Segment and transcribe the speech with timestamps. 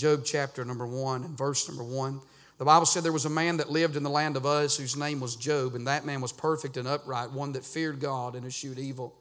[0.00, 2.22] Job chapter number one and verse number one.
[2.56, 4.96] The Bible said there was a man that lived in the land of Uz whose
[4.96, 8.46] name was Job, and that man was perfect and upright, one that feared God and
[8.46, 9.14] eschewed evil.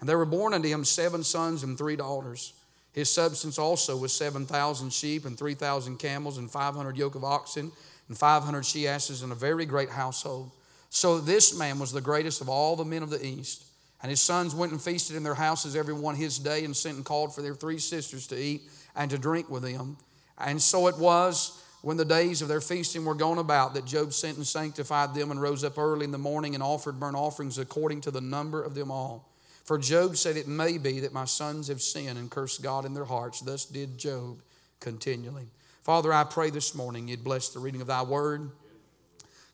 [0.00, 2.52] And there were born unto him seven sons and three daughters.
[2.92, 7.70] His substance also was 7,000 sheep and 3,000 camels and 500 yoke of oxen
[8.08, 10.50] and 500 she asses and a very great household.
[10.90, 13.66] So this man was the greatest of all the men of the east.
[14.02, 16.96] And his sons went and feasted in their houses every one his day and sent
[16.96, 18.62] and called for their three sisters to eat
[18.96, 19.96] and to drink with them.
[20.38, 24.12] And so it was when the days of their feasting were gone about that Job
[24.12, 27.58] sent and sanctified them and rose up early in the morning and offered burnt offerings
[27.58, 29.28] according to the number of them all.
[29.64, 32.94] For Job said, It may be that my sons have sinned and cursed God in
[32.94, 33.40] their hearts.
[33.40, 34.40] Thus did Job
[34.80, 35.48] continually.
[35.82, 38.50] Father, I pray this morning you'd bless the reading of thy word.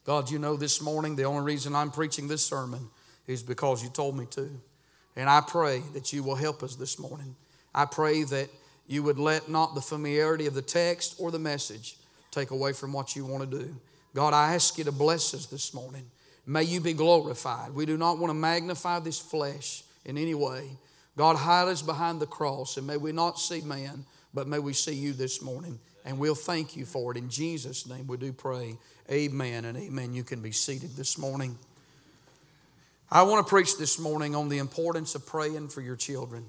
[0.04, 2.88] God, you know this morning the only reason I'm preaching this sermon
[3.26, 4.48] is because you told me to.
[5.16, 7.36] And I pray that you will help us this morning.
[7.74, 8.48] I pray that
[8.90, 11.96] you would let not the familiarity of the text or the message
[12.32, 13.76] take away from what you want to do.
[14.16, 16.10] God, I ask you to bless us this morning.
[16.44, 17.72] May you be glorified.
[17.72, 20.70] We do not want to magnify this flesh in any way.
[21.16, 24.72] God, hide us behind the cross, and may we not see man, but may we
[24.72, 25.78] see you this morning.
[26.04, 27.16] And we'll thank you for it.
[27.16, 28.76] In Jesus' name, we do pray.
[29.08, 30.14] Amen and amen.
[30.14, 31.56] You can be seated this morning.
[33.08, 36.46] I want to preach this morning on the importance of praying for your children.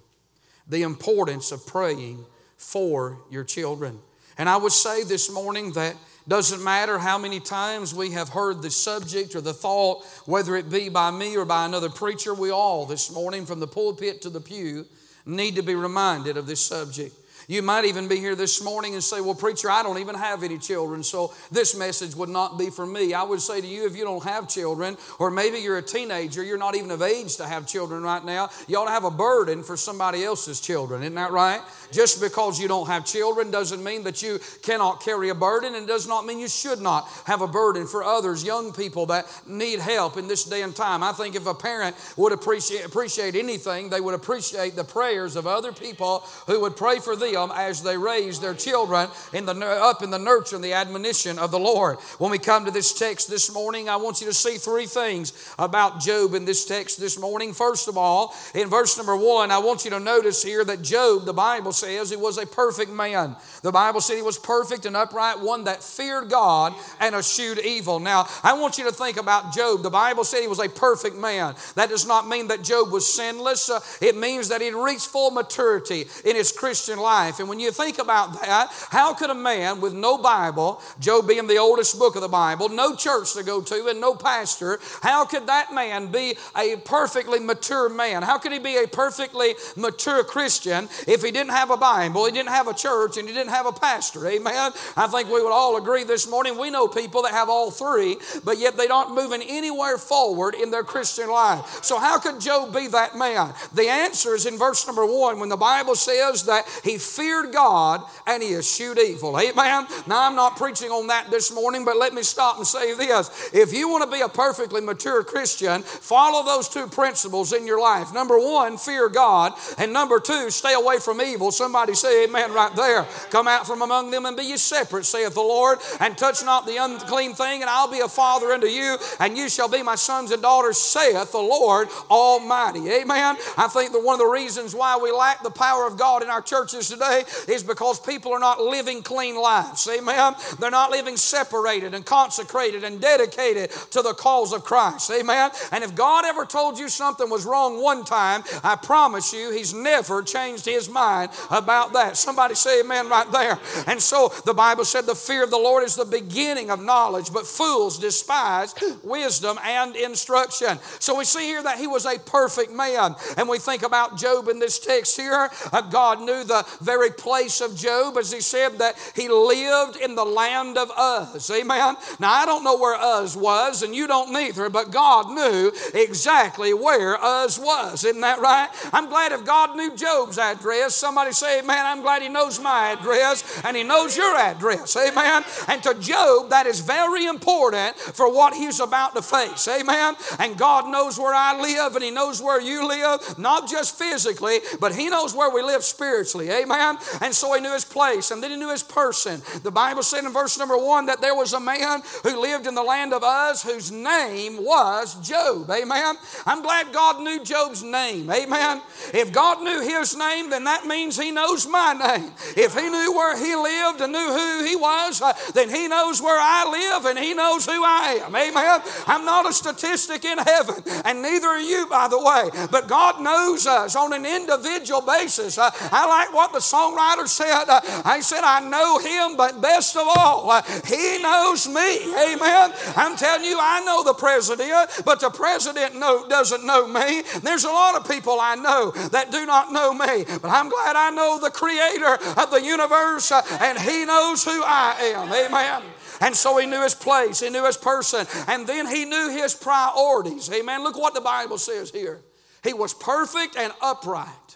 [0.67, 2.25] The importance of praying
[2.57, 3.99] for your children.
[4.37, 5.95] And I would say this morning that
[6.27, 10.69] doesn't matter how many times we have heard the subject or the thought, whether it
[10.69, 14.29] be by me or by another preacher, we all this morning, from the pulpit to
[14.29, 14.85] the pew,
[15.25, 17.15] need to be reminded of this subject.
[17.51, 20.41] You might even be here this morning and say, Well, preacher, I don't even have
[20.41, 23.13] any children, so this message would not be for me.
[23.13, 26.41] I would say to you, if you don't have children, or maybe you're a teenager,
[26.41, 29.11] you're not even of age to have children right now, you ought to have a
[29.11, 31.01] burden for somebody else's children.
[31.01, 31.59] Isn't that right?
[31.91, 35.85] Just because you don't have children doesn't mean that you cannot carry a burden, and
[35.85, 39.79] does not mean you should not have a burden for others, young people that need
[39.79, 41.03] help in this day and time.
[41.03, 45.47] I think if a parent would appreciate, appreciate anything, they would appreciate the prayers of
[45.47, 49.53] other people who would pray for them them as they raise their children in the,
[49.65, 51.97] up in the nurture and the admonition of the Lord.
[52.17, 55.33] When we come to this text this morning, I want you to see three things
[55.57, 57.53] about Job in this text this morning.
[57.53, 61.25] First of all, in verse number one, I want you to notice here that Job,
[61.25, 63.35] the Bible says, he was a perfect man.
[63.63, 67.99] The Bible said he was perfect and upright, one that feared God and eschewed evil.
[67.99, 69.83] Now, I want you to think about Job.
[69.83, 71.55] The Bible said he was a perfect man.
[71.75, 75.31] That does not mean that Job was sinless, uh, it means that he'd reached full
[75.31, 77.39] maturity in his Christian life life.
[77.39, 81.47] And when you think about that, how could a man with no Bible, Job being
[81.47, 85.25] the oldest book of the Bible, no church to go to, and no pastor, how
[85.25, 88.23] could that man be a perfectly mature man?
[88.23, 92.31] How could he be a perfectly mature Christian if he didn't have a Bible, he
[92.31, 94.27] didn't have a church, and he didn't have a pastor?
[94.27, 94.71] Amen?
[94.97, 96.57] I think we would all agree this morning.
[96.57, 100.71] We know people that have all three, but yet they aren't moving anywhere forward in
[100.71, 101.83] their Christian life.
[101.83, 103.53] So, how could Job be that man?
[103.73, 108.03] The answer is in verse number one when the Bible says that he feared God
[108.25, 109.37] and he eschewed evil.
[109.37, 109.87] Amen.
[110.07, 113.51] Now, I'm not preaching on that this morning, but let me stop and say this.
[113.53, 117.81] If you want to be a perfectly mature Christian, follow those two principles in your
[117.81, 118.13] life.
[118.13, 119.53] Number one, fear God.
[119.77, 121.51] And number two, stay away from evil.
[121.51, 123.05] Somebody say amen right there.
[123.29, 126.65] Come out from among them and be ye separate, saith the Lord, and touch not
[126.65, 129.95] the unclean thing, and I'll be a father unto you, and you shall be my
[129.95, 132.89] sons and daughters, saith the Lord Almighty.
[132.89, 133.35] Amen.
[133.57, 136.29] I think that one of the reasons why we lack the power of God in
[136.29, 139.87] our churches today today is because people are not living clean lives.
[139.87, 140.35] Amen.
[140.59, 145.11] They're not living separated and consecrated and dedicated to the cause of Christ.
[145.11, 145.51] Amen.
[145.71, 149.73] And if God ever told you something was wrong one time, I promise you, He's
[149.73, 152.17] never changed His mind about that.
[152.17, 153.59] Somebody say amen right there.
[153.87, 157.31] And so the Bible said the fear of the Lord is the beginning of knowledge,
[157.33, 158.73] but fools despise
[159.03, 160.79] wisdom and instruction.
[160.99, 163.15] So we see here that he was a perfect man.
[163.37, 165.49] And we think about Job in this text here.
[165.71, 170.15] Uh, God knew the very place of Job, as he said that he lived in
[170.15, 171.49] the land of Uz.
[171.49, 171.95] Amen.
[172.19, 176.73] Now, I don't know where Uz was, and you don't neither, but God knew exactly
[176.73, 178.03] where Uz was.
[178.03, 178.67] Isn't that right?
[178.91, 182.91] I'm glad if God knew Job's address, somebody say, Man, I'm glad he knows my
[182.91, 184.97] address and he knows your address.
[184.97, 185.43] Amen.
[185.69, 189.65] And to Job, that is very important for what he's about to face.
[189.69, 190.15] Amen.
[190.39, 194.59] And God knows where I live and he knows where you live, not just physically,
[194.79, 196.49] but he knows where we live spiritually.
[196.49, 196.80] Amen.
[197.21, 199.41] And so he knew his place and then he knew his person.
[199.63, 202.75] The Bible said in verse number one that there was a man who lived in
[202.75, 205.69] the land of Uz whose name was Job.
[205.69, 206.15] Amen.
[206.45, 208.29] I'm glad God knew Job's name.
[208.29, 208.81] Amen.
[209.13, 212.31] If God knew his name, then that means he knows my name.
[212.57, 216.21] If he knew where he lived and knew who he was, uh, then he knows
[216.21, 218.35] where I live and he knows who I am.
[218.35, 218.81] Amen.
[219.07, 222.49] I'm not a statistic in heaven, and neither are you, by the way.
[222.71, 225.57] But God knows us on an individual basis.
[225.57, 227.65] Uh, I like what the songwriter said.
[227.67, 232.13] Uh, I said, I know him, but best of all, uh, he knows me.
[232.13, 232.73] Amen.
[232.95, 234.69] I'm telling you, I know the president,
[235.05, 237.23] but the president know, doesn't know me.
[237.41, 240.95] There's a lot of people I know that do not know me, but I'm glad
[240.95, 245.31] I know the creator of the universe, uh, and he knows who I am.
[245.31, 245.83] Amen.
[246.21, 249.55] And so he knew his place, he knew his person, and then he knew his
[249.55, 250.51] priorities.
[250.51, 250.83] Amen.
[250.83, 252.21] Look what the Bible says here.
[252.63, 254.50] He was perfect and upright,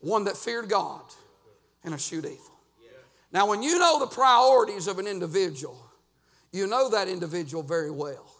[0.00, 1.02] one that feared God
[1.84, 2.58] and eschewed evil.
[3.32, 5.78] Now, when you know the priorities of an individual,
[6.52, 8.30] you know that individual very well.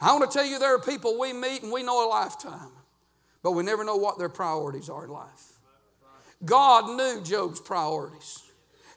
[0.00, 2.70] I want to tell you there are people we meet and we know a lifetime,
[3.42, 5.60] but we never know what their priorities are in life.
[6.44, 8.42] God knew Job's priorities.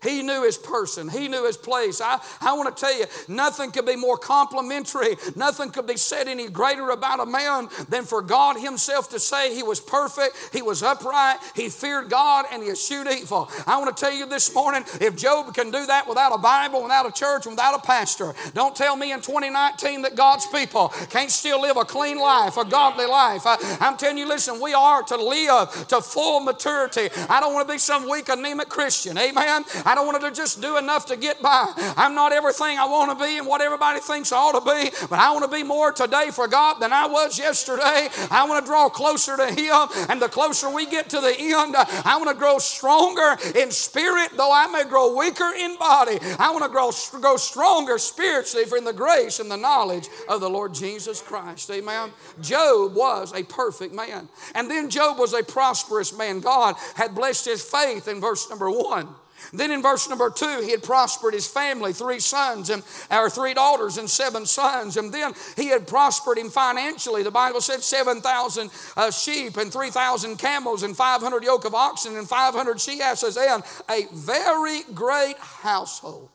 [0.06, 2.02] He knew his person, he knew his place.
[2.02, 6.28] I, I want to tell you, nothing could be more complimentary, nothing could be said
[6.28, 10.62] any greater about a man than for God himself to say he was perfect, he
[10.62, 13.50] was upright, he feared God, and he eschewed evil.
[13.66, 16.84] I want to tell you this morning if Job can do that without a Bible,
[16.84, 21.32] without a church, without a pastor, don't tell me in 2019 that God's people can't
[21.32, 23.42] still live a clean life, a godly life.
[23.46, 27.10] I, I'm telling you, listen, we are to live to full maturity.
[27.30, 29.18] I don't want to be some weak, anemic Christian.
[29.18, 29.64] Amen.
[29.86, 31.72] I don't want to just do enough to get by.
[31.98, 34.92] I'm not everything I want to be and what everybody thinks I ought to be,
[35.10, 38.10] but I want to be more today for God than I was yesterday.
[38.32, 41.76] I want to draw closer to Him, and the closer we get to the end,
[41.76, 46.20] I want to grow stronger in spirit, though I may grow weaker in body.
[46.40, 50.42] I want to grow, grow stronger spiritually for in the grace and the knowledge of
[50.42, 51.70] the Lord Jesus Christ.
[51.72, 52.12] Amen.
[52.42, 54.30] Job was a perfect man.
[54.54, 56.40] And then Job was a prosperous man.
[56.40, 59.08] God had blessed his faith in verse number one.
[59.54, 63.54] Then in verse number two, he had prospered his family, three sons and our three
[63.54, 64.98] daughters and seven sons.
[64.98, 67.24] And then he had prospered him financially.
[67.24, 72.28] The Bible said 7,000 uh, sheep and 3,000 camels and 500 yoke of oxen and
[72.28, 76.30] 500 she asses and a very great household.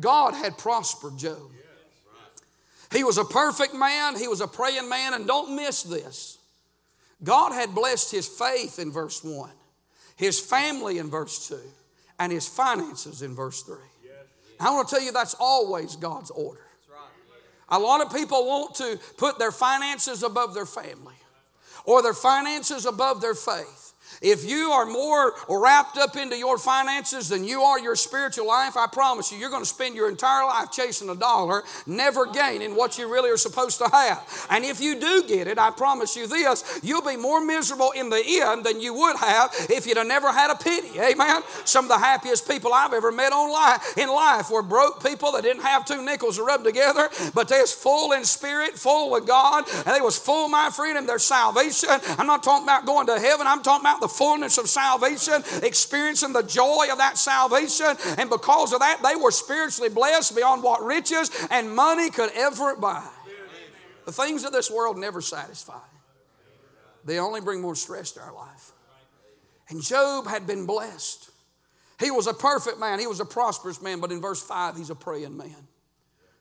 [0.00, 1.50] God had prospered Job.
[2.92, 6.38] He was a perfect man, he was a praying man, and don't miss this.
[7.22, 9.50] God had blessed his faith in verse 1,
[10.16, 11.58] his family in verse 2,
[12.18, 13.76] and his finances in verse 3.
[14.60, 16.60] I want to tell you that's always God's order.
[17.68, 21.14] A lot of people want to put their finances above their family
[21.84, 23.87] or their finances above their faith.
[24.20, 28.76] If you are more wrapped up into your finances than you are your spiritual life,
[28.76, 32.74] I promise you, you're going to spend your entire life chasing a dollar, never gaining
[32.74, 34.46] what you really are supposed to have.
[34.50, 38.10] And if you do get it, I promise you this, you'll be more miserable in
[38.10, 40.98] the end than you would have if you'd have never had a penny.
[40.98, 41.42] Amen.
[41.64, 45.32] Some of the happiest people I've ever met on life, in life were broke people
[45.32, 49.10] that didn't have two nickels to rub together, but they was full in spirit, full
[49.10, 51.90] with God, and they was full, my friend, in their salvation.
[52.18, 53.46] I'm not talking about going to heaven.
[53.46, 57.96] I'm talking about the the fullness of salvation, experiencing the joy of that salvation.
[58.16, 62.76] And because of that, they were spiritually blessed beyond what riches and money could ever
[62.76, 63.06] buy.
[64.06, 65.80] The things of this world never satisfy,
[67.04, 68.72] they only bring more stress to our life.
[69.68, 71.30] And Job had been blessed.
[72.00, 74.88] He was a perfect man, he was a prosperous man, but in verse 5, he's
[74.88, 75.66] a praying man.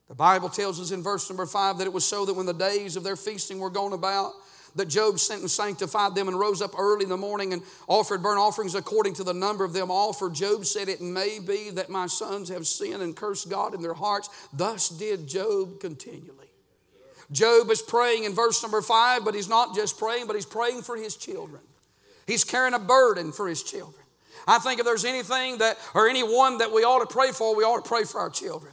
[0.08, 2.54] The Bible tells us in verse number 5 that it was so that when the
[2.54, 4.32] days of their feasting were gone about,
[4.78, 8.24] that Job sent and sanctified them and rose up early in the morning and offered
[8.24, 9.90] burnt offerings according to the number of them.
[10.14, 13.82] For Job said, It may be that my sons have sinned and cursed God in
[13.82, 14.30] their hearts.
[14.54, 16.48] Thus did Job continually.
[17.32, 20.82] Job is praying in verse number five, but he's not just praying, but he's praying
[20.84, 21.62] for his children.
[22.26, 24.04] He's carrying a burden for his children.
[24.48, 27.64] I think if there's anything that, or anyone that we ought to pray for, we
[27.64, 28.72] ought to pray for our children.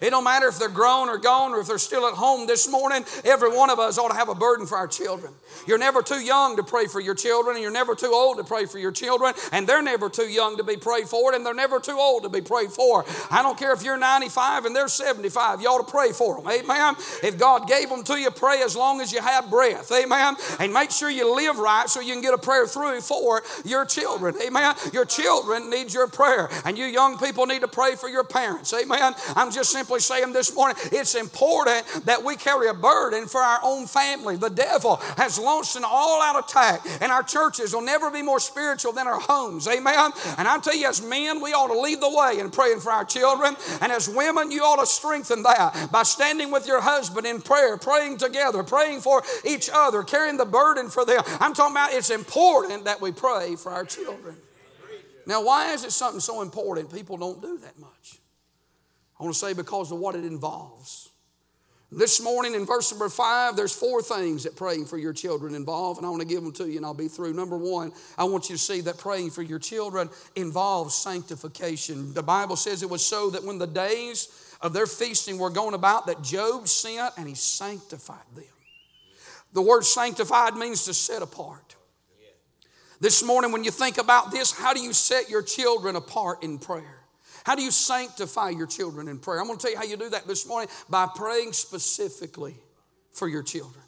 [0.00, 2.70] It don't matter if they're grown or gone or if they're still at home this
[2.70, 3.04] morning.
[3.24, 5.32] Every one of us ought to have a burden for our children.
[5.66, 8.44] You're never too young to pray for your children, and you're never too old to
[8.44, 11.54] pray for your children, and they're never too young to be prayed for, and they're
[11.54, 13.04] never too old to be prayed for.
[13.30, 15.60] I don't care if you're 95 and they're 75.
[15.60, 16.50] You ought to pray for them.
[16.50, 16.94] Amen.
[17.22, 19.90] If God gave them to you, pray as long as you have breath.
[19.90, 20.36] Amen.
[20.60, 23.84] And make sure you live right so you can get a prayer through for your
[23.84, 24.34] children.
[24.46, 24.74] Amen.
[24.92, 28.72] Your children need your prayer, and you young people need to pray for your parents.
[28.72, 29.14] Amen.
[29.34, 33.40] I'm just simply simply saying this morning, it's important that we carry a burden for
[33.40, 34.36] our own family.
[34.36, 38.38] The devil has launched an all out attack, and our churches will never be more
[38.38, 39.66] spiritual than our homes.
[39.66, 40.10] Amen.
[40.36, 42.92] And I tell you, as men, we ought to lead the way in praying for
[42.92, 43.56] our children.
[43.80, 47.78] And as women, you ought to strengthen that by standing with your husband in prayer,
[47.78, 51.22] praying together, praying for each other, carrying the burden for them.
[51.40, 54.36] I'm talking about it's important that we pray for our children.
[55.26, 56.92] Now, why is it something so important?
[56.92, 58.18] People don't do that much.
[59.18, 61.10] I want to say because of what it involves.
[61.90, 65.96] This morning in verse number five, there's four things that praying for your children involve,
[65.96, 67.32] and I want to give them to you and I'll be through.
[67.32, 72.12] Number one, I want you to see that praying for your children involves sanctification.
[72.12, 74.28] The Bible says it was so that when the days
[74.60, 78.44] of their feasting were going about, that Job sent and he sanctified them.
[79.54, 81.74] The word sanctified means to set apart.
[83.00, 86.58] This morning, when you think about this, how do you set your children apart in
[86.58, 86.97] prayer?
[87.44, 89.40] How do you sanctify your children in prayer?
[89.40, 92.56] I'm going to tell you how you do that this morning by praying specifically
[93.12, 93.82] for your children.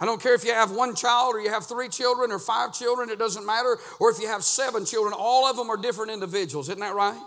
[0.00, 2.74] I don't care if you have one child or you have three children or five
[2.74, 3.78] children, it doesn't matter.
[4.00, 6.68] Or if you have seven children, all of them are different individuals.
[6.68, 7.20] Isn't that right?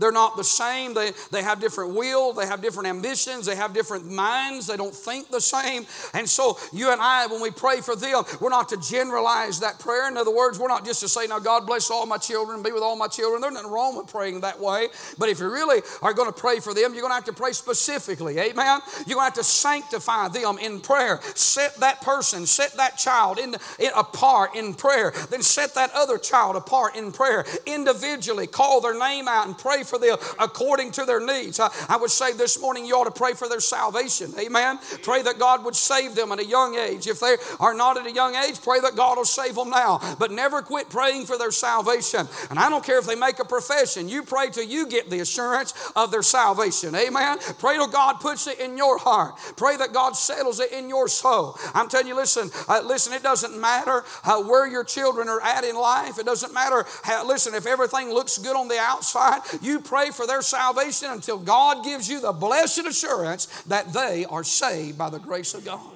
[0.00, 0.94] They're not the same.
[0.94, 4.94] They, they have different will, they have different ambitions, they have different minds, they don't
[4.94, 5.86] think the same.
[6.14, 9.78] And so, you and I, when we pray for them, we're not to generalize that
[9.78, 10.08] prayer.
[10.08, 12.72] In other words, we're not just to say, Now, God bless all my children, be
[12.72, 13.42] with all my children.
[13.42, 14.88] There's nothing wrong with praying that way.
[15.18, 17.32] But if you really are going to pray for them, you're going to have to
[17.32, 18.38] pray specifically.
[18.38, 18.80] Amen?
[19.06, 21.20] You're going to have to sanctify them in prayer.
[21.34, 25.12] Set that person, set that child in, in, apart in prayer.
[25.28, 27.44] Then set that other child apart in prayer.
[27.66, 31.60] Individually, call their name out and pray for them according to their needs.
[31.60, 34.32] I, I would say this morning you ought to pray for their salvation.
[34.38, 34.78] Amen.
[35.02, 37.06] Pray that God would save them at a young age.
[37.06, 40.00] If they are not at a young age, pray that God will save them now.
[40.18, 42.28] But never quit praying for their salvation.
[42.48, 45.20] And I don't care if they make a profession, you pray till you get the
[45.20, 46.94] assurance of their salvation.
[46.94, 47.38] Amen.
[47.58, 49.36] Pray till God puts it in your heart.
[49.56, 51.58] Pray that God settles it in your soul.
[51.74, 55.64] I'm telling you, listen, uh, listen, it doesn't matter uh, where your children are at
[55.64, 56.18] in life.
[56.18, 60.26] It doesn't matter, how, listen, if everything looks good on the outside, you pray for
[60.26, 65.18] their salvation until God gives you the blessed assurance that they are saved by the
[65.18, 65.92] grace of God.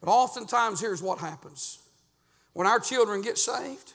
[0.00, 1.78] But oftentimes, here's what happens
[2.52, 3.94] when our children get saved,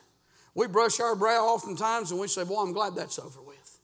[0.55, 3.79] we brush our brow oftentimes and we say, Boy, I'm glad that's over with.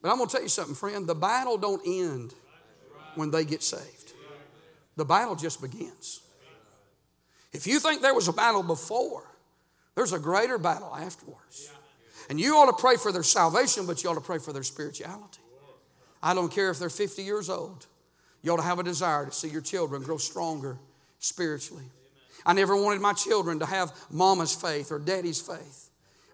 [0.00, 1.06] But I'm going to tell you something, friend.
[1.06, 2.34] The battle don't end
[3.14, 4.12] when they get saved,
[4.96, 6.20] the battle just begins.
[7.52, 9.24] If you think there was a battle before,
[9.94, 11.72] there's a greater battle afterwards.
[12.28, 14.62] And you ought to pray for their salvation, but you ought to pray for their
[14.62, 15.40] spirituality.
[16.22, 17.86] I don't care if they're 50 years old.
[18.42, 20.78] You ought to have a desire to see your children grow stronger
[21.18, 21.84] spiritually.
[22.44, 25.87] I never wanted my children to have mama's faith or daddy's faith.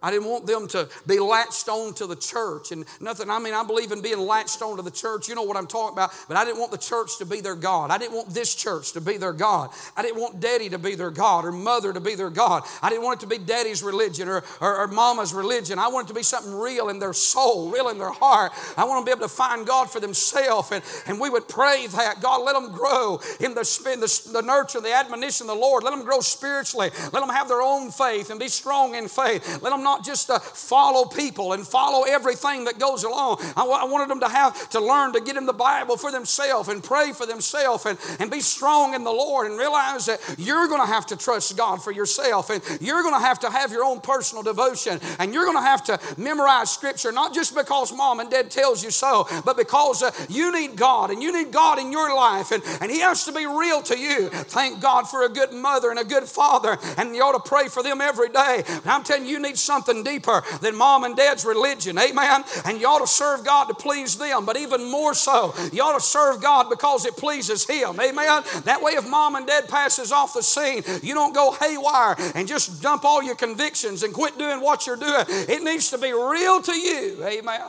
[0.05, 3.31] I didn't want them to be latched on to the church and nothing.
[3.31, 5.31] I mean, I believe in being latched on to the church.
[5.31, 6.13] You know what I'm talking about.
[6.29, 7.91] But I didn't want the church to be their God.
[7.91, 9.71] I didn't want this church to be their God.
[9.97, 12.65] I didn't want daddy to be their God or mother to be their God.
[12.83, 15.79] I didn't want it to be daddy's religion or, or, or mama's religion.
[15.79, 18.53] I want it to be something real in their soul, real in their heart.
[18.77, 20.71] I want them to be able to find God for themselves.
[20.71, 24.43] And, and we would pray that God, let them grow in the, in the, the
[24.43, 25.83] nurture, the admonition of the Lord.
[25.83, 26.91] Let them grow spiritually.
[27.13, 29.63] Let them have their own faith and be strong in faith.
[29.63, 33.37] Let them not not just to follow people and follow everything that goes along.
[33.57, 36.69] I, I wanted them to have to learn to get in the Bible for themselves
[36.69, 40.67] and pray for themselves and, and be strong in the Lord and realize that you're
[40.67, 43.71] going to have to trust God for yourself and you're going to have to have
[43.71, 47.93] your own personal devotion and you're going to have to memorize Scripture, not just because
[47.93, 51.53] mom and dad tells you so, but because uh, you need God and you need
[51.53, 54.29] God in your life and, and He has to be real to you.
[54.29, 57.69] Thank God for a good mother and a good father, and you ought to pray
[57.69, 58.65] for them every day.
[58.85, 61.99] I'm telling you, you need something something deeper than mom and dad's religion.
[61.99, 62.45] Amen.
[62.65, 65.99] And you ought to serve God to please them, but even more so, you ought
[65.99, 67.99] to serve God because it pleases Him.
[68.01, 68.43] Amen.
[68.65, 72.49] That way, if mom and dad passes off the scene, you don't go haywire and
[72.49, 75.25] just dump all your convictions and quit doing what you're doing.
[75.29, 77.25] It needs to be real to you.
[77.25, 77.61] Amen.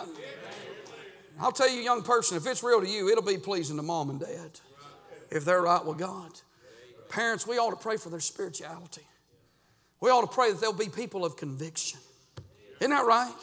[1.39, 4.09] I'll tell you, young person, if it's real to you, it'll be pleasing to mom
[4.09, 4.59] and dad
[5.29, 6.31] if they're right with God.
[7.09, 9.01] Parents, we ought to pray for their spirituality.
[10.01, 11.99] We ought to pray that there'll be people of conviction.
[12.79, 13.33] Isn't that right?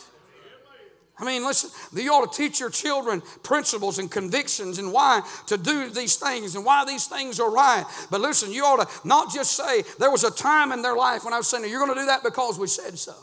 [1.19, 5.57] I mean, listen, you ought to teach your children principles and convictions and why to
[5.57, 7.85] do these things and why these things are right.
[8.11, 11.25] But listen, you ought to not just say, there was a time in their life
[11.25, 13.15] when I was saying, you're going to do that because we said so,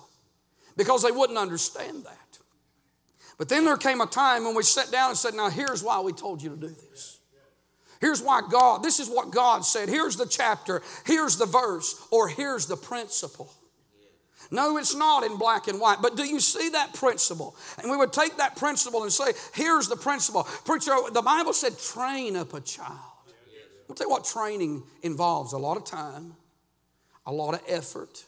[0.78, 2.40] because they wouldn't understand that.
[3.38, 6.00] But then there came a time when we sat down and said, now here's why
[6.00, 7.19] we told you to do this.
[8.00, 9.90] Here's why God, this is what God said.
[9.90, 13.52] Here's the chapter, here's the verse, or here's the principle.
[14.52, 15.98] No, it's not in black and white.
[16.02, 17.56] But do you see that principle?
[17.78, 20.44] And we would take that principle and say, here's the principle.
[20.66, 22.98] Preacher, the Bible said, train up a child.
[23.88, 26.36] I'll tell you what training involves a lot of time,
[27.26, 28.24] a lot of effort.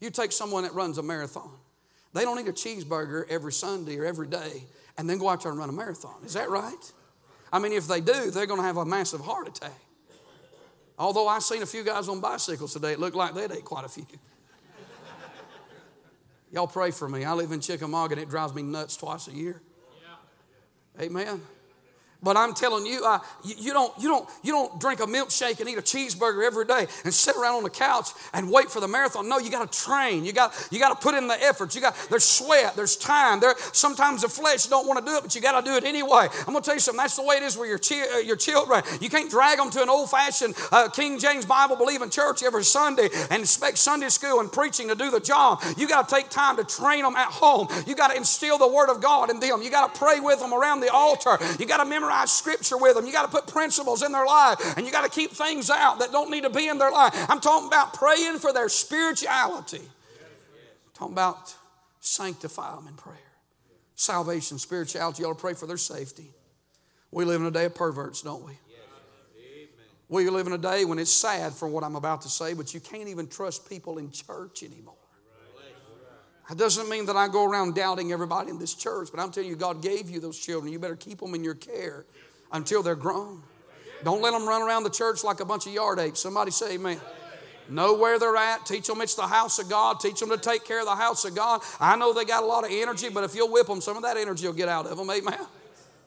[0.00, 1.50] You take someone that runs a marathon,
[2.12, 4.64] they don't eat a cheeseburger every Sunday or every day
[4.98, 6.22] and then go out there and run a marathon.
[6.24, 6.92] Is that right?
[7.52, 9.78] I mean, if they do, they're going to have a massive heart attack.
[10.98, 13.84] Although I've seen a few guys on bicycles today, it looked like they'd ate quite
[13.84, 14.06] a few.
[16.52, 17.24] Y'all pray for me.
[17.24, 19.62] I live in Chickamauga and it drives me nuts twice a year.
[21.00, 21.40] Amen.
[22.22, 25.68] But I'm telling you, uh, you, don't, you, don't, you don't drink a milkshake and
[25.70, 28.88] eat a cheeseburger every day and sit around on the couch and wait for the
[28.88, 29.26] marathon.
[29.26, 30.26] No, you got to train.
[30.26, 31.74] You got, you got to put in the effort.
[31.74, 33.40] You got, there's sweat, there's time.
[33.40, 35.84] There, sometimes the flesh don't want to do it, but you got to do it
[35.84, 36.28] anyway.
[36.40, 36.98] I'm going to tell you something.
[36.98, 38.82] That's the way it is with your, chi- uh, your children.
[39.00, 43.40] You can't drag them to an old-fashioned uh, King James Bible-believing church every Sunday and
[43.40, 45.62] expect Sunday school and preaching to do the job.
[45.78, 47.68] You got to take time to train them at home.
[47.86, 49.62] You got to instill the Word of God in them.
[49.62, 51.38] You got to pray with them around the altar.
[51.58, 53.06] You got to memorize memorize scripture with them.
[53.06, 56.00] You got to put principles in their life and you got to keep things out
[56.00, 57.14] that don't need to be in their life.
[57.28, 59.82] I'm talking about praying for their spirituality.
[59.82, 61.54] I'm talking about
[62.00, 63.16] sanctify them in prayer.
[63.94, 66.32] Salvation, spirituality, you ought to pray for their safety.
[67.10, 68.52] We live in a day of perverts, don't we?
[70.08, 72.74] We live in a day when it's sad for what I'm about to say, but
[72.74, 74.96] you can't even trust people in church anymore.
[76.50, 79.48] That doesn't mean that I go around doubting everybody in this church, but I'm telling
[79.48, 80.72] you, God gave you those children.
[80.72, 82.04] You better keep them in your care
[82.50, 83.40] until they're grown.
[84.02, 86.18] Don't let them run around the church like a bunch of yard apes.
[86.18, 87.00] Somebody say amen.
[87.68, 88.66] Know where they're at.
[88.66, 90.00] Teach them it's the house of God.
[90.00, 91.60] Teach them to take care of the house of God.
[91.78, 94.02] I know they got a lot of energy, but if you'll whip them, some of
[94.02, 95.08] that energy will get out of them.
[95.08, 95.38] Amen.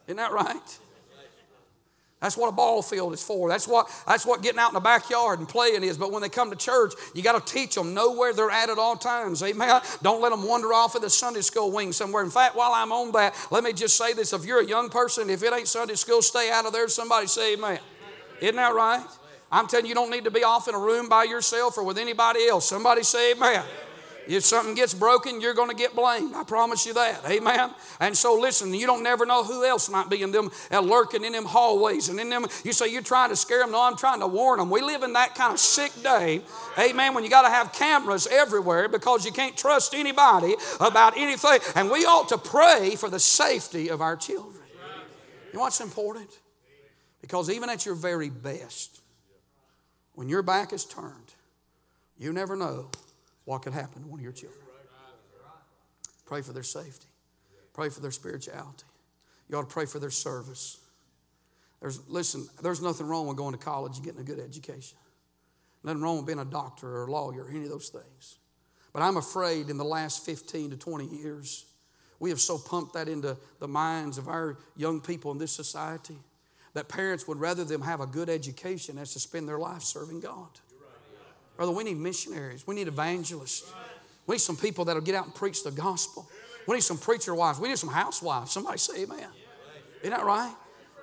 [0.08, 0.80] Isn't that right?
[2.24, 3.50] That's what a ball field is for.
[3.50, 5.98] That's what, that's what getting out in the backyard and playing is.
[5.98, 8.70] But when they come to church, you got to teach them, know where they're at
[8.70, 9.44] at all times.
[9.44, 9.82] Amen.
[10.02, 12.24] Don't let them wander off of the Sunday school wing somewhere.
[12.24, 14.32] In fact, while I'm on that, let me just say this.
[14.32, 16.88] If you're a young person, if it ain't Sunday school, stay out of there.
[16.88, 17.80] Somebody say amen.
[18.40, 19.06] Isn't that right?
[19.52, 21.84] I'm telling you, you don't need to be off in a room by yourself or
[21.84, 22.70] with anybody else.
[22.70, 23.66] Somebody say amen.
[24.28, 26.34] If something gets broken, you're going to get blamed.
[26.36, 27.22] I promise you that.
[27.30, 27.72] Amen.
[28.00, 31.24] And so listen, you don't never know who else might be in them uh, lurking
[31.24, 32.46] in them hallways and in them.
[32.64, 33.72] You say you're trying to scare them.
[33.72, 34.70] No, I'm trying to warn them.
[34.70, 36.42] We live in that kind of sick day.
[36.80, 37.14] Amen.
[37.14, 41.60] When you got to have cameras everywhere because you can't trust anybody about anything.
[41.76, 44.64] And we ought to pray for the safety of our children.
[45.52, 46.30] You know what's important?
[47.22, 49.02] Because even at your very best,
[50.16, 51.34] when your back is turned,
[52.18, 52.90] you never know
[53.46, 54.60] what could happen to one of your children.
[56.26, 57.08] Pray for their safety.
[57.74, 58.86] Pray for their spirituality.
[59.50, 60.80] You ought to pray for their service.
[61.82, 64.98] There's, listen, there's nothing wrong with going to college and getting a good education.
[65.84, 68.38] Nothing wrong with being a doctor or a lawyer or any of those things.
[68.94, 71.66] But I'm afraid in the last 15 to 20 years,
[72.20, 76.18] we have so pumped that into the minds of our young people in this society
[76.74, 80.22] that parents would rather them have a good education as to spend their life serving
[80.22, 80.50] God.
[81.58, 82.66] Brother, we need missionaries.
[82.66, 83.72] We need evangelists.
[84.26, 86.28] We need some people that'll get out and preach the gospel.
[86.68, 87.60] We need some preacher wives.
[87.60, 88.52] We need some housewives.
[88.52, 89.30] Somebody say amen.
[90.02, 90.54] Isn't that right?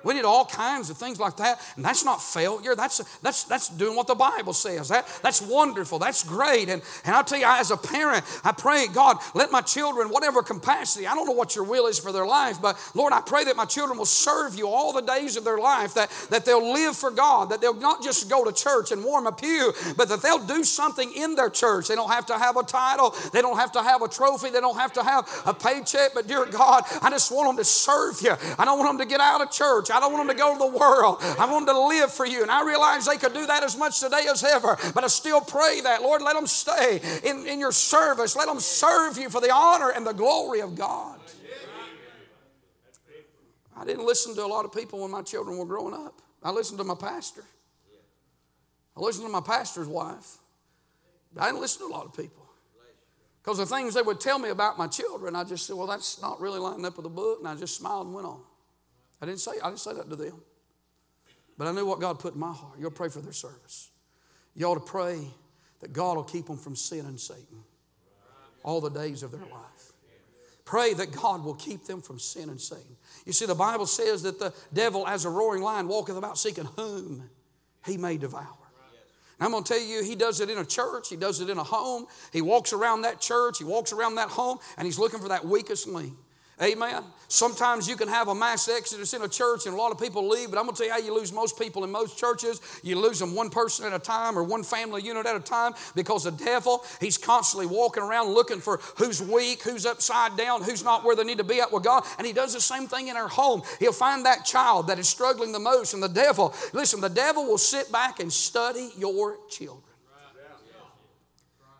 [0.03, 1.61] We need all kinds of things like that.
[1.75, 2.75] And that's not failure.
[2.75, 4.89] That's, that's, that's doing what the Bible says.
[4.89, 5.99] That, that's wonderful.
[5.99, 6.69] That's great.
[6.69, 10.41] And, and I'll tell you, as a parent, I pray, God, let my children, whatever
[10.41, 13.43] capacity, I don't know what your will is for their life, but Lord, I pray
[13.45, 16.73] that my children will serve you all the days of their life, that, that they'll
[16.73, 20.09] live for God, that they'll not just go to church and warm a pew, but
[20.09, 21.87] that they'll do something in their church.
[21.87, 24.61] They don't have to have a title, they don't have to have a trophy, they
[24.61, 28.21] don't have to have a paycheck, but dear God, I just want them to serve
[28.21, 28.35] you.
[28.57, 29.90] I don't want them to get out of church.
[29.91, 31.17] I don't want them to go to the world.
[31.21, 32.41] I want them to live for you.
[32.41, 34.77] And I realize they could do that as much today as ever.
[34.93, 38.35] But I still pray that, Lord, let them stay in, in your service.
[38.35, 41.19] Let them serve you for the honor and the glory of God.
[43.75, 46.21] I didn't listen to a lot of people when my children were growing up.
[46.43, 47.43] I listened to my pastor.
[48.95, 50.37] I listened to my pastor's wife.
[51.37, 52.41] I didn't listen to a lot of people.
[53.41, 56.21] Because the things they would tell me about my children, I just said, well, that's
[56.21, 57.39] not really lining up with the book.
[57.39, 58.41] And I just smiled and went on.
[59.21, 60.41] I didn't say, I didn't say that to them.
[61.57, 62.79] But I knew what God put in my heart.
[62.79, 63.91] You'll pray for their service.
[64.55, 65.19] You ought to pray
[65.81, 67.63] that God will keep them from sin and Satan
[68.63, 69.93] all the days of their life.
[70.65, 72.95] Pray that God will keep them from sin and Satan.
[73.25, 76.65] You see, the Bible says that the devil, as a roaring lion, walketh about seeking
[76.77, 77.29] whom
[77.85, 78.57] he may devour.
[79.39, 81.57] I'm going to tell you, he does it in a church, he does it in
[81.57, 82.05] a home.
[82.31, 85.43] He walks around that church, he walks around that home, and he's looking for that
[85.43, 86.13] weakest link.
[86.61, 87.03] Amen.
[87.27, 90.27] Sometimes you can have a mass exodus in a church and a lot of people
[90.27, 92.61] leave, but I'm going to tell you how you lose most people in most churches.
[92.83, 95.73] You lose them one person at a time or one family unit at a time
[95.95, 100.83] because the devil, he's constantly walking around looking for who's weak, who's upside down, who's
[100.83, 102.05] not where they need to be at with God.
[102.19, 103.63] And he does the same thing in our home.
[103.79, 107.45] He'll find that child that is struggling the most, and the devil, listen, the devil
[107.45, 109.81] will sit back and study your children.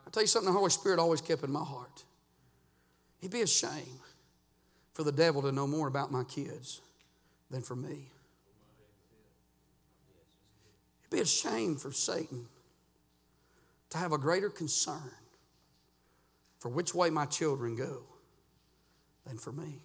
[0.05, 2.03] I'll tell you something the Holy Spirit always kept in my heart.
[3.19, 4.00] He'd be ashamed
[5.01, 6.79] for the devil to know more about my kids
[7.49, 8.11] than for me.
[10.99, 12.45] It'd be a shame for Satan
[13.89, 15.11] to have a greater concern
[16.59, 18.03] for which way my children go
[19.25, 19.79] than for me.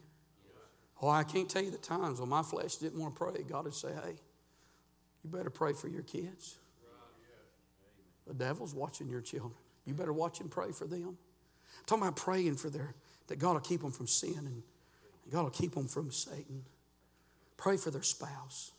[1.01, 3.43] Oh, I can't tell you the times when my flesh didn't want to pray.
[3.43, 4.17] God would say, hey,
[5.25, 6.59] you better pray for your kids.
[8.27, 9.55] The devil's watching your children.
[9.87, 11.17] You better watch and pray for them.
[11.79, 12.95] I'm talking about praying for their,
[13.29, 14.63] that God will keep them from sin and
[15.31, 16.65] God will keep them from Satan.
[17.57, 18.73] Pray for their spouse.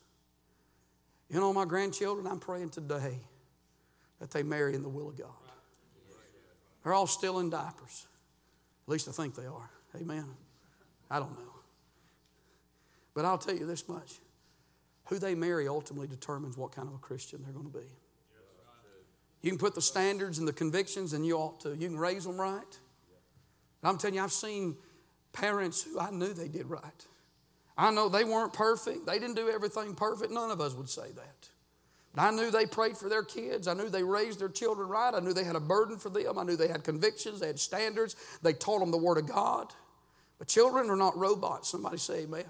[1.29, 3.19] You know, my grandchildren, I'm praying today
[4.19, 5.27] that they marry in the will of God.
[6.83, 8.07] They're all still in diapers.
[8.87, 9.69] At least I think they are.
[9.99, 10.25] Amen.
[11.11, 11.53] I don't know.
[13.13, 14.19] But I'll tell you this much
[15.05, 17.85] who they marry ultimately determines what kind of a Christian they're going to be.
[19.41, 21.75] You can put the standards and the convictions, and you ought to.
[21.75, 22.79] You can raise them right.
[23.83, 24.75] I'm telling you, I've seen
[25.39, 27.05] parents who I knew they did right.
[27.77, 29.05] I know they weren't perfect.
[29.05, 30.31] They didn't do everything perfect.
[30.31, 31.49] None of us would say that.
[32.15, 33.67] But I knew they prayed for their kids.
[33.67, 35.13] I knew they raised their children right.
[35.13, 36.39] I knew they had a burden for them.
[36.39, 37.39] I knew they had convictions.
[37.39, 38.15] They had standards.
[38.41, 39.71] They taught them the Word of God.
[40.39, 41.69] But children are not robots.
[41.69, 42.45] Somebody say amen.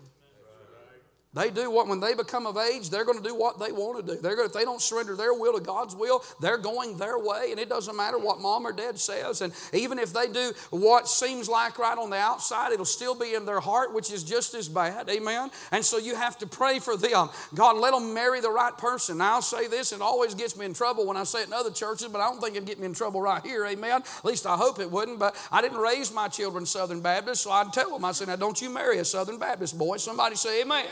[1.38, 4.04] They do what, when they become of age, they're going to do what they want
[4.04, 4.20] to do.
[4.20, 7.50] They're going, if they don't surrender their will to God's will, they're going their way,
[7.52, 9.42] and it doesn't matter what mom or dad says.
[9.42, 13.36] And even if they do what seems like right on the outside, it'll still be
[13.36, 15.10] in their heart, which is just as bad.
[15.10, 15.52] Amen?
[15.72, 17.30] And so you have to pray for them.
[17.54, 19.20] God, let them marry the right person.
[19.20, 21.54] Now, I'll say this, it always gets me in trouble when I say it in
[21.54, 23.64] other churches, but I don't think it'd get me in trouble right here.
[23.64, 24.02] Amen?
[24.02, 27.52] At least I hope it wouldn't, but I didn't raise my children Southern Baptist, so
[27.52, 29.98] I'd tell them, I said, now don't you marry a Southern Baptist boy.
[29.98, 30.88] Somebody say amen.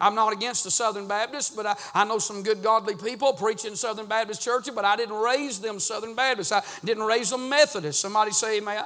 [0.00, 3.74] I'm not against the Southern Baptists, but I, I know some good godly people preaching
[3.74, 6.52] Southern Baptist churches, but I didn't raise them Southern Baptists.
[6.52, 8.00] I didn't raise them Methodist.
[8.00, 8.84] Somebody say amen.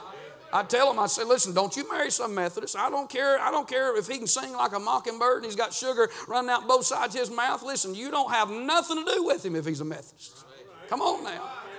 [0.53, 2.77] I tell them, I say, listen, don't you marry some Methodist.
[2.77, 3.39] I don't care.
[3.39, 6.51] I don't care if he can sing like a mockingbird and he's got sugar running
[6.51, 7.63] out both sides of his mouth.
[7.63, 10.45] Listen, you don't have nothing to do with him if he's a Methodist.
[10.89, 11.70] Come on now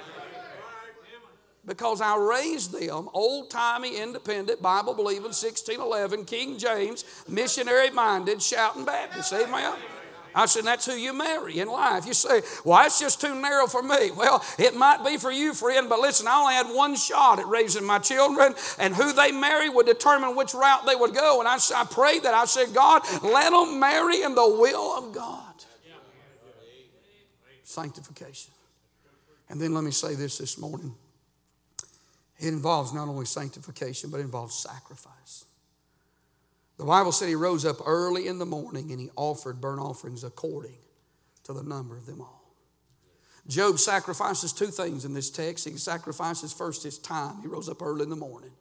[1.72, 8.84] because I raised them old timey, independent, Bible believing, 1611, King James, missionary minded, shouting
[8.84, 9.32] Baptist.
[9.32, 9.76] Amen.
[10.36, 12.06] I said, that's who you marry in life.
[12.06, 14.12] You say, well, that's just too narrow for me.
[14.12, 17.48] Well, it might be for you, friend, but listen, I only had one shot at
[17.48, 21.40] raising my children, and who they marry would determine which route they would go.
[21.40, 22.34] And I, I prayed that.
[22.34, 25.46] I said, God, let them marry in the will of God.
[27.64, 28.52] Sanctification.
[29.48, 30.96] And then let me say this this morning.
[32.42, 35.46] It involves not only sanctification, but it involves sacrifice.
[36.78, 40.24] The Bible said he rose up early in the morning and he offered burnt offerings
[40.24, 40.80] according
[41.44, 42.42] to the number of them all.
[43.48, 45.68] Job sacrifices two things in this text.
[45.68, 47.42] He sacrifices first his time.
[47.42, 48.52] He rose up early in the morning.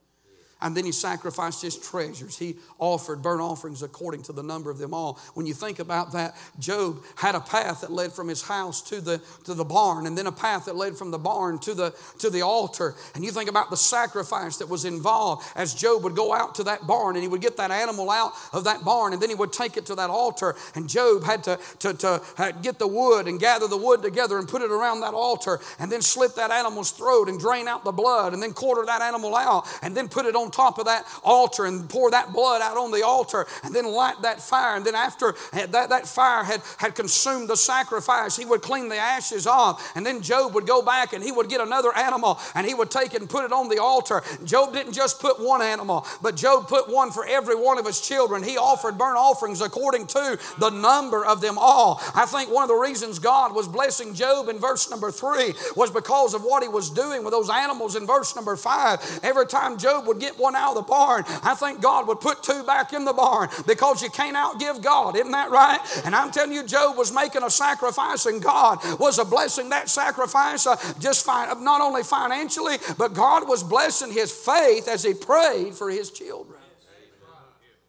[0.62, 2.38] And then he sacrificed his treasures.
[2.38, 5.18] He offered burnt offerings according to the number of them all.
[5.34, 9.00] When you think about that, Job had a path that led from his house to
[9.00, 11.94] the, to the barn, and then a path that led from the barn to the,
[12.18, 12.94] to the altar.
[13.14, 16.64] And you think about the sacrifice that was involved as Job would go out to
[16.64, 19.34] that barn and he would get that animal out of that barn and then he
[19.34, 20.54] would take it to that altar.
[20.74, 24.38] And Job had to, to, to uh, get the wood and gather the wood together
[24.38, 27.84] and put it around that altar and then slit that animal's throat and drain out
[27.84, 30.86] the blood and then quarter that animal out and then put it on top of
[30.86, 34.76] that altar and pour that blood out on the altar and then light that fire.
[34.76, 38.96] And then after that, that fire had, had consumed the sacrifice, he would clean the
[38.96, 39.92] ashes off.
[39.96, 42.90] And then Job would go back and he would get another animal and he would
[42.90, 44.22] take it and put it on the altar.
[44.44, 48.00] Job didn't just put one animal, but Job put one for every one of his
[48.00, 48.42] children.
[48.42, 52.00] He offered burnt offerings according to the number of them all.
[52.14, 55.90] I think one of the reasons God was blessing Job in verse number three was
[55.90, 59.00] because of what he was doing with those animals in verse number five.
[59.22, 62.42] Every time Job would get one out of the barn, I think God would put
[62.42, 65.16] two back in the barn because you can't outgive God.
[65.16, 65.78] Isn't that right?
[66.04, 69.88] And I'm telling you, Job was making a sacrifice, and God was a blessing that
[69.88, 75.14] sacrifice uh, just fine, not only financially, but God was blessing his faith as he
[75.14, 76.58] prayed for his children.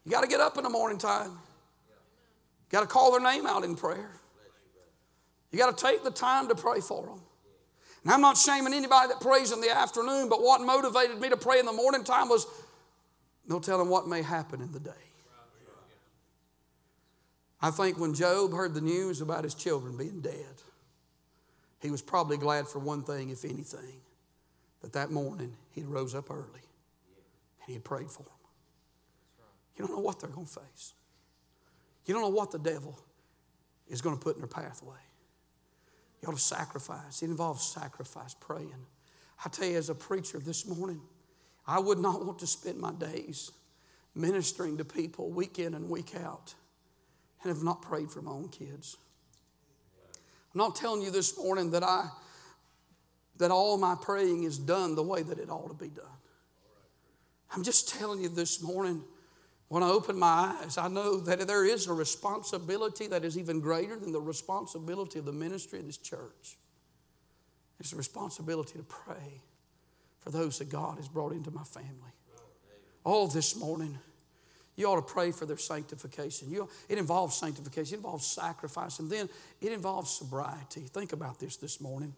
[0.03, 1.29] You got to get up in the morning time.
[1.29, 4.19] You got to call their name out in prayer.
[5.51, 7.21] You got to take the time to pray for them.
[8.03, 11.37] And I'm not shaming anybody that prays in the afternoon, but what motivated me to
[11.37, 12.47] pray in the morning time was
[13.47, 14.91] No telling what may happen in the day.
[17.61, 20.63] I think when Job heard the news about his children being dead,
[21.79, 24.01] he was probably glad for one thing, if anything,
[24.81, 26.63] that that morning he rose up early
[27.65, 28.33] and he prayed for them.
[29.75, 30.93] You don't know what they're going to face.
[32.05, 32.97] You don't know what the devil
[33.87, 34.97] is going to put in their pathway.
[36.21, 37.21] You ought to sacrifice.
[37.21, 38.85] It involves sacrifice, praying.
[39.43, 41.01] I tell you, as a preacher this morning,
[41.65, 43.51] I would not want to spend my days
[44.13, 46.53] ministering to people week in and week out
[47.41, 48.97] and have not prayed for my own kids.
[50.53, 52.09] I'm not telling you this morning that I
[53.37, 56.05] that all my praying is done the way that it ought to be done.
[57.55, 59.03] I'm just telling you this morning,
[59.71, 63.61] when I open my eyes, I know that there is a responsibility that is even
[63.61, 66.57] greater than the responsibility of the ministry of this church.
[67.79, 69.39] It's a responsibility to pray
[70.19, 72.11] for those that God has brought into my family.
[73.05, 73.97] All this morning,
[74.75, 76.51] you ought to pray for their sanctification.
[76.51, 79.29] You, it involves sanctification, it involves sacrifice, and then
[79.61, 80.81] it involves sobriety.
[80.81, 82.13] Think about this this morning.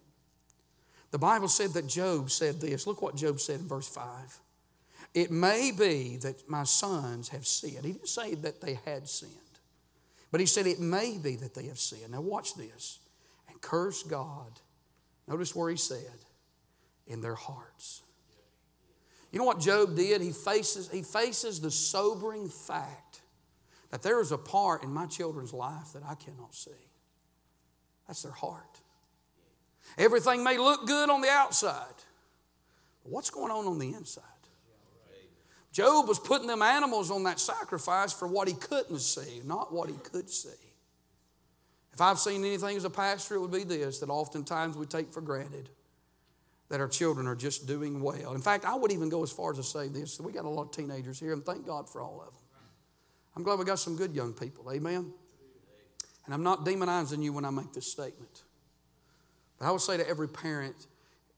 [1.11, 2.87] The Bible said that Job said this.
[2.87, 4.39] Look what Job said in verse 5.
[5.13, 7.86] It may be that my sons have sinned.
[7.86, 9.32] He didn't say that they had sinned,
[10.32, 12.12] but he said it may be that they have sinned.
[12.12, 12.99] Now, watch this.
[13.47, 14.60] And curse God.
[15.28, 16.26] Notice where he said,
[17.06, 18.02] in their hearts.
[19.32, 20.21] You know what Job did?
[20.21, 23.21] He faces, he faces the sobering fact
[23.91, 26.71] that there is a part in my children's life that I cannot see.
[28.08, 28.82] That's their heart.
[29.97, 31.95] Everything may look good on the outside.
[33.04, 34.23] But what's going on on the inside?
[35.73, 39.89] Job was putting them animals on that sacrifice for what he couldn't see, not what
[39.89, 40.49] he could see.
[41.93, 45.12] If I've seen anything as a pastor, it would be this that oftentimes we take
[45.12, 45.69] for granted
[46.69, 48.33] that our children are just doing well.
[48.33, 50.49] In fact, I would even go as far as to say this we got a
[50.49, 52.43] lot of teenagers here, and thank God for all of them.
[53.36, 54.71] I'm glad we got some good young people.
[54.71, 55.12] Amen.
[56.25, 58.43] And I'm not demonizing you when I make this statement.
[59.57, 60.88] But I would say to every parent,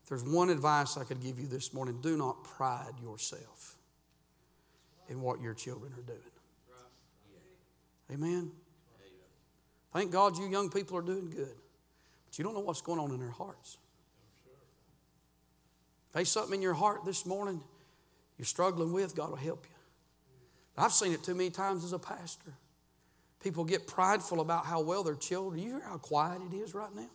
[0.09, 3.74] there's one advice I could give you this morning, do not pride yourself
[5.09, 6.19] in what your children are doing.
[8.11, 8.51] Amen.
[9.93, 11.55] Thank God you young people are doing good.
[12.25, 13.77] But you don't know what's going on in their hearts.
[16.13, 17.61] There's something in your heart this morning
[18.37, 19.75] you're struggling with, God will help you.
[20.77, 22.51] I've seen it too many times as a pastor.
[23.41, 25.61] People get prideful about how well their children.
[25.61, 27.07] You hear how quiet it is right now?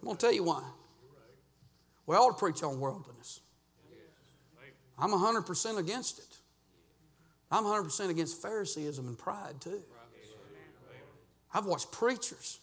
[0.00, 0.62] I'm going to tell you why.
[2.06, 3.40] We to preach on worldliness.
[4.98, 6.31] I'm 100% against it.
[7.52, 9.82] I'm 100% against Phariseeism and pride too.
[11.52, 12.60] I've watched preachers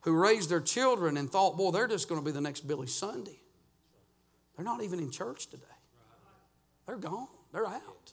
[0.00, 2.86] who raised their children and thought, boy, they're just going to be the next Billy
[2.86, 3.38] Sunday.
[4.56, 5.64] They're not even in church today.
[6.86, 7.28] They're gone.
[7.52, 8.12] They're out.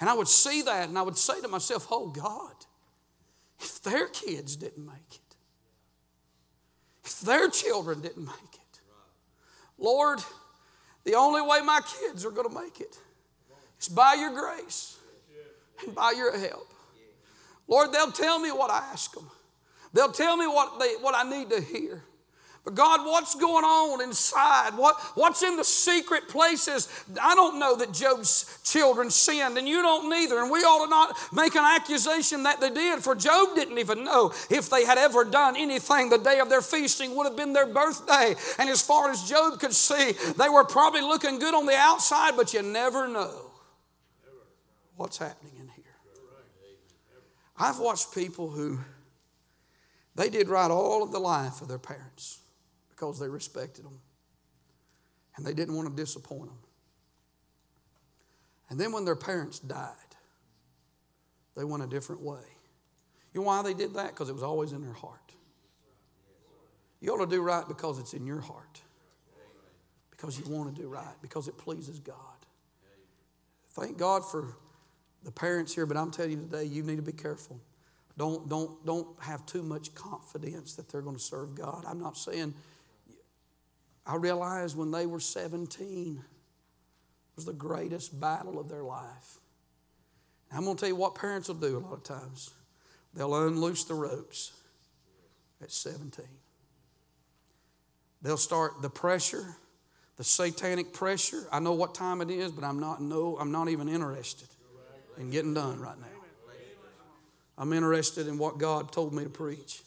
[0.00, 2.54] And I would see that and I would say to myself, oh God,
[3.60, 5.36] if their kids didn't make it,
[7.04, 8.80] if their children didn't make it.
[9.76, 10.20] Lord,
[11.04, 12.96] the only way my kids are going to make it
[13.82, 14.96] is by your grace
[15.84, 16.68] and by your help.
[17.68, 19.28] Lord, they'll tell me what I ask them.
[19.92, 22.02] They'll tell me what, they, what I need to hear.
[22.64, 24.76] But God, what's going on inside?
[24.76, 26.88] What, what's in the secret places?
[27.20, 30.38] I don't know that Job's children sinned, and you don't neither.
[30.38, 34.04] And we ought to not make an accusation that they did, for Job didn't even
[34.04, 36.08] know if they had ever done anything.
[36.08, 38.36] The day of their feasting would have been their birthday.
[38.60, 42.36] And as far as Job could see, they were probably looking good on the outside,
[42.36, 43.51] but you never know
[45.02, 45.84] what's happening in here.
[47.58, 48.78] I've watched people who
[50.14, 52.38] they did right all of the life of their parents
[52.88, 53.98] because they respected them
[55.36, 56.58] and they didn't want to disappoint them.
[58.70, 59.96] And then when their parents died,
[61.56, 62.44] they went a different way.
[63.34, 64.10] You know why they did that?
[64.10, 65.18] Because it was always in their heart.
[67.00, 68.80] You ought to do right because it's in your heart.
[70.12, 72.16] Because you want to do right, because it pleases God.
[73.70, 74.54] Thank God for
[75.24, 77.60] the parents here, but I'm telling you today, you need to be careful.
[78.18, 81.84] Don't, don't, don't have too much confidence that they're going to serve God.
[81.86, 82.54] I'm not saying
[84.06, 86.22] I realized when they were 17
[87.36, 89.38] was the greatest battle of their life.
[90.54, 92.50] I'm going to tell you what parents will do a lot of times.
[93.14, 94.52] They'll unloose the ropes
[95.62, 96.26] at 17.
[98.20, 99.56] They'll start the pressure,
[100.16, 101.46] the satanic pressure.
[101.50, 104.48] I know what time it is, but I'm not no, I'm not even interested
[105.18, 106.06] in getting done right now.
[107.58, 109.82] I'm interested in what God told me to preach.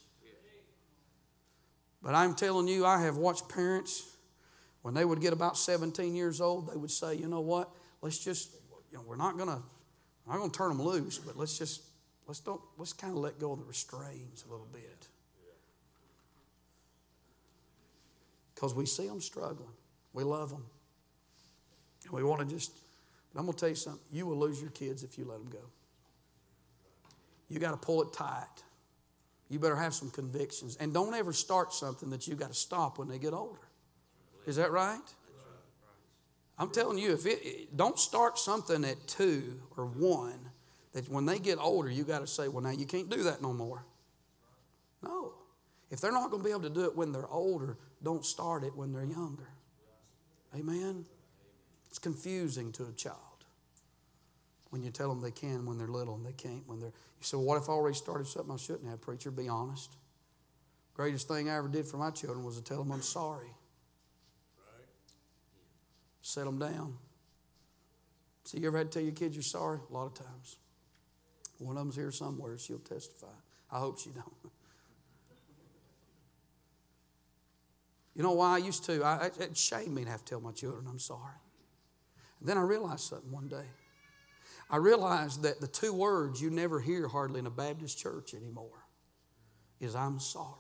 [2.02, 4.16] But I'm telling you, I have watched parents,
[4.84, 8.20] when they would get about 17 years old, they would say, you know what, let's
[8.20, 8.52] just,
[8.92, 9.60] you know, we're not gonna,
[10.28, 11.82] I'm not gonna turn them loose, but let's just
[12.28, 15.08] let's don't let's kind of let go of the restraints a little bit.
[18.54, 19.74] Because we see them struggling.
[20.14, 20.66] We love them.
[22.06, 22.72] And we want to just,
[23.36, 24.02] but I'm going to tell you something.
[24.14, 25.70] You will lose your kids if you let them go.
[27.50, 28.64] You got to pull it tight.
[29.50, 30.78] You better have some convictions.
[30.80, 33.60] And don't ever start something that you got to stop when they get older.
[34.48, 35.02] Is that right?
[36.58, 40.40] I'm telling you, if it, don't start something at two or one
[40.94, 43.42] that when they get older, you got to say, well, now you can't do that
[43.42, 43.84] no more.
[45.04, 45.34] No.
[45.92, 48.64] If they're not going to be able to do it when they're older, don't start
[48.64, 49.50] it when they're younger.
[50.58, 51.04] Amen?
[51.96, 53.46] It's confusing to a child
[54.70, 56.90] when you tell them they can when they're little and they can't when they're.
[56.90, 59.32] You say, well, what if I already started something I shouldn't have, preacher?
[59.32, 59.96] Be honest.
[60.94, 63.48] Greatest thing I ever did for my children was to tell them I'm sorry.
[66.22, 66.98] Set them down.
[68.44, 69.80] See, you ever had to tell your kids you're sorry?
[69.90, 70.58] A lot of times.
[71.60, 72.58] One of them's here somewhere.
[72.58, 73.28] She'll testify.
[73.72, 74.52] I hope she don't.
[78.14, 79.02] You know why I used to?
[79.02, 81.36] I, it shamed me to have to tell my children I'm sorry.
[82.46, 83.66] Then I realized something one day.
[84.70, 88.86] I realized that the two words you never hear hardly in a Baptist church anymore
[89.80, 90.54] is I'm sorry.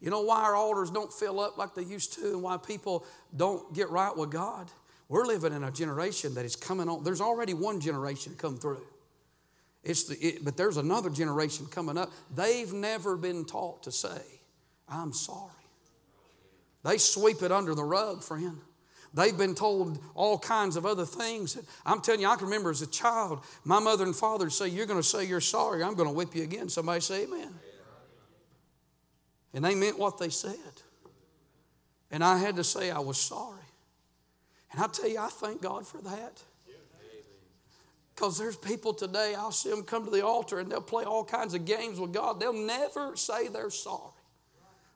[0.00, 3.04] You know why our altars don't fill up like they used to and why people
[3.36, 4.70] don't get right with God?
[5.08, 7.02] We're living in a generation that is coming on.
[7.02, 8.86] There's already one generation come through.
[9.82, 12.10] It's the, it, but there's another generation coming up.
[12.34, 14.20] They've never been taught to say,
[14.88, 15.50] I'm sorry.
[16.84, 18.58] They sweep it under the rug, friend.
[19.18, 21.58] They've been told all kinds of other things.
[21.84, 24.86] I'm telling you, I can remember as a child, my mother and father say, You're
[24.86, 26.68] going to say you're sorry, I'm going to whip you again.
[26.68, 27.52] Somebody say amen.
[29.52, 30.54] And they meant what they said.
[32.12, 33.58] And I had to say I was sorry.
[34.70, 36.40] And I tell you, I thank God for that.
[38.14, 41.24] Because there's people today, I'll see them come to the altar and they'll play all
[41.24, 42.38] kinds of games with God.
[42.38, 44.12] They'll never say they're sorry.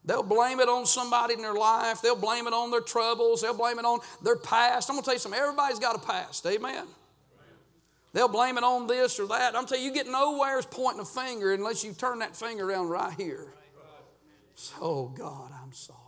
[0.04, 2.02] They'll blame it on somebody in their life.
[2.02, 3.42] They'll blame it on their troubles.
[3.42, 4.90] They'll blame it on their past.
[4.90, 5.40] I'm going to tell you something.
[5.40, 6.44] Everybody's got a past.
[6.46, 6.86] Amen.
[8.12, 9.56] They'll blame it on this or that.
[9.56, 12.68] I'm telling you, you get nowhere as pointing a finger unless you turn that finger
[12.68, 13.54] around right here.
[14.54, 15.98] So, God, I'm sorry.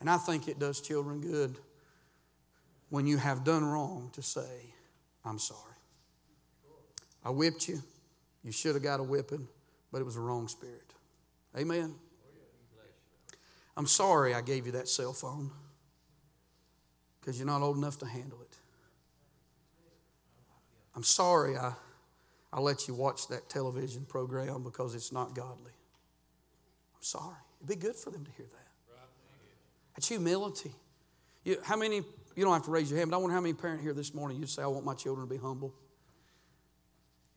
[0.00, 1.56] And I think it does children good
[2.88, 4.74] when you have done wrong to say,
[5.24, 5.60] I'm sorry.
[7.24, 7.80] I whipped you.
[8.42, 9.46] You should have got a whipping,
[9.92, 10.91] but it was a wrong spirit.
[11.56, 11.94] Amen.
[13.76, 15.50] I'm sorry I gave you that cell phone
[17.20, 18.56] because you're not old enough to handle it.
[20.94, 21.72] I'm sorry I,
[22.52, 25.72] I let you watch that television program because it's not godly.
[26.94, 27.36] I'm sorry.
[27.60, 28.58] It'd be good for them to hear that.
[29.94, 30.72] That's humility.
[31.44, 31.96] You, how many,
[32.36, 34.14] you don't have to raise your hand, but I wonder how many parents here this
[34.14, 35.74] morning you'd say, I want my children to be humble.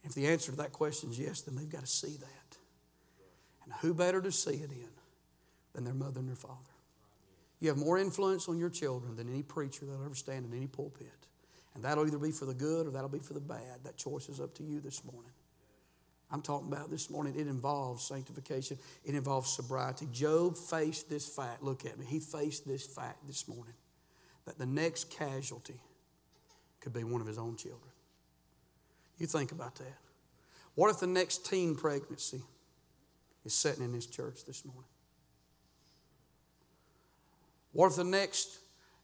[0.04, 2.45] If the answer to that question is yes, then they've got to see that.
[3.66, 4.90] And who better to see it in
[5.74, 6.56] than their mother and their father?
[7.60, 10.68] You have more influence on your children than any preacher that'll ever stand in any
[10.68, 11.08] pulpit.
[11.74, 13.84] And that'll either be for the good or that'll be for the bad.
[13.84, 15.32] That choice is up to you this morning.
[16.32, 20.08] I'm talking about this morning, it involves sanctification, it involves sobriety.
[20.12, 21.62] Job faced this fact.
[21.62, 22.06] Look at me.
[22.06, 23.76] He faced this fact this morning
[24.46, 25.80] that the next casualty
[26.82, 27.92] could be one of his own children.
[29.18, 29.98] You think about that.
[30.74, 32.42] What if the next teen pregnancy
[33.46, 34.84] is sitting in this church this morning?
[37.72, 38.60] What if the next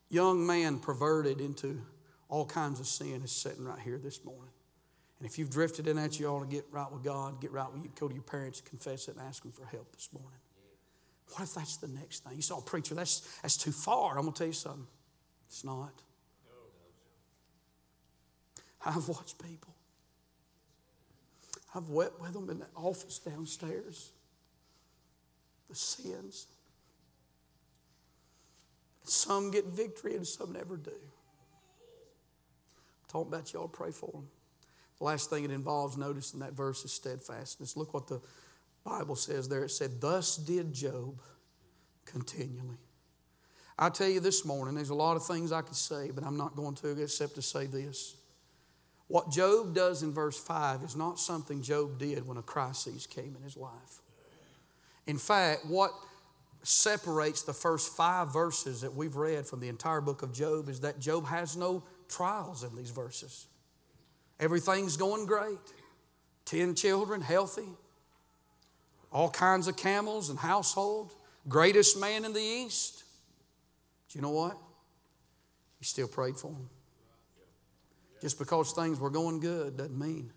[0.10, 1.82] young man perverted into
[2.30, 4.54] all kinds of sin is sitting right here this morning?
[5.20, 7.72] And if you've drifted in that, you ought to get right with God, get right
[7.72, 10.40] with you, go to your parents, confess it, and ask them for help this morning.
[11.34, 12.34] What if that's the next thing?
[12.36, 14.18] You saw a oh, preacher, that's, that's too far.
[14.18, 14.88] I'm going to tell you something.
[15.48, 16.02] It's not.
[18.84, 19.76] I've watched people.
[21.76, 24.12] I've wept with them in the office downstairs
[25.72, 26.48] the sins.
[29.04, 30.92] Some get victory and some never do.
[30.92, 31.00] I'm
[33.10, 34.28] talking about y'all pray for them.
[35.00, 37.76] The last thing it involves, notice in that verse, is steadfastness.
[37.76, 38.22] Look what the
[38.84, 39.64] Bible says there.
[39.64, 41.20] It said, Thus did Job
[42.06, 42.78] continually.
[43.80, 46.38] I tell you this morning, there's a lot of things I could say, but I'm
[46.38, 48.16] not going to except to say this.
[49.08, 53.36] What Job does in verse 5 is not something Job did when a crisis came
[53.36, 54.01] in his life.
[55.08, 55.92] In fact, what
[56.64, 60.82] separates the first five verses that we've read from the entire book of Job is
[60.82, 63.48] that Job has no trials in these verses.
[64.40, 65.58] Everything's going great.
[66.46, 67.68] Ten children, healthy,
[69.12, 71.14] all kinds of camels and household,
[71.48, 73.04] greatest man in the East.
[74.08, 74.58] But you know what?
[75.80, 76.70] He still prayed for them.
[78.22, 80.32] Just because things were going good doesn't mean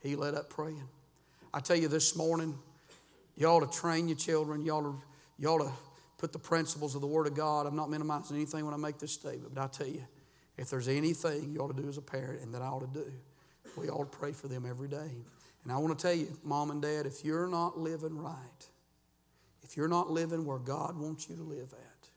[0.00, 0.88] he let up praying.
[1.52, 2.58] I tell you this morning,
[3.36, 4.64] you ought to train your children.
[4.64, 5.02] You ought to,
[5.38, 5.72] you ought to
[6.18, 7.66] put the principles of the Word of God.
[7.66, 10.04] I'm not minimizing anything when I make this statement, but I tell you,
[10.56, 13.00] if there's anything you ought to do as a parent and that I ought to
[13.00, 13.10] do,
[13.76, 15.10] we ought to pray for them every day.
[15.64, 18.68] And I want to tell you, mom and dad, if you're not living right,
[19.62, 22.08] if you're not living where God wants you to live at,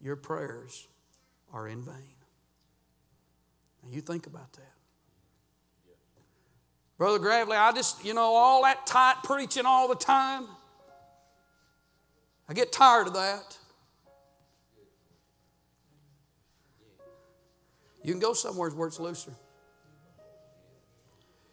[0.00, 0.86] your prayers
[1.52, 1.94] are in vain.
[3.82, 4.81] Now you think about that.
[7.02, 10.46] Brother Gravely, I just, you know, all that tight preaching all the time.
[12.48, 13.58] I get tired of that.
[18.04, 19.32] You can go somewhere where it's looser.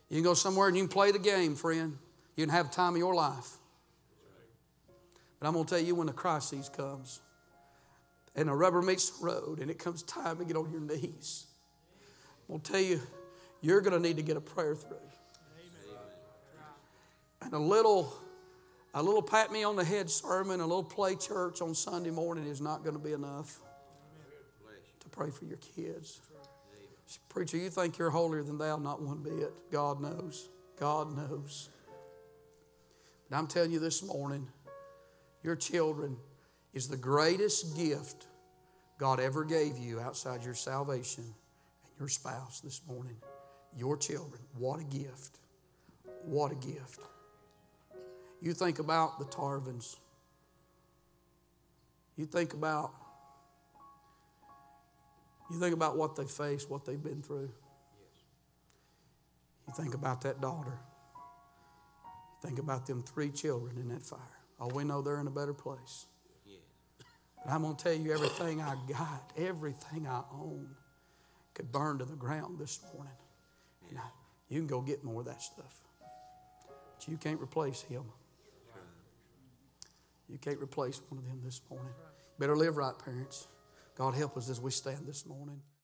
[0.09, 1.97] You can go somewhere and you can play the game, friend.
[2.35, 3.57] You can have time of your life.
[5.39, 7.21] But I'm going to tell you when the crisis comes
[8.35, 11.47] and the rubber meets the road and it comes time to get on your knees,
[12.47, 13.01] I'm going to tell you,
[13.61, 15.08] you're going to need to get a prayer through.
[17.41, 18.13] And a little,
[18.93, 22.45] a little pat me on the head sermon, a little play church on Sunday morning
[22.45, 23.59] is not going to be enough
[24.99, 26.21] to pray for your kids.
[27.29, 28.77] Preacher, you think you're holier than thou?
[28.77, 29.51] Not one bit.
[29.71, 30.49] God knows.
[30.79, 31.69] God knows.
[33.29, 34.47] But I'm telling you this morning,
[35.43, 36.17] your children
[36.73, 38.27] is the greatest gift
[38.99, 43.15] God ever gave you outside your salvation and your spouse this morning.
[43.75, 44.41] Your children.
[44.57, 45.39] What a gift.
[46.23, 46.99] What a gift.
[48.41, 49.97] You think about the Tarvins.
[52.15, 52.91] You think about
[55.49, 57.51] you think about what they faced, what they've been through.
[59.67, 60.79] You think about that daughter.
[61.97, 64.19] You think about them three children in that fire.
[64.59, 66.05] Oh, we know they're in a better place.
[67.43, 70.67] But I'm going to tell you everything I got, everything I own
[71.53, 73.13] could burn to the ground this morning.
[73.89, 74.03] And I,
[74.49, 75.81] you can go get more of that stuff.
[76.67, 78.03] But you can't replace him.
[80.29, 81.93] You can't replace one of them this morning.
[82.37, 83.47] Better live right, parents.
[83.95, 85.61] God help us as we stand this morning.